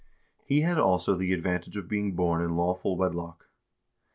[0.39, 3.47] 1 He had also the advantage of being born in lawful wed lock.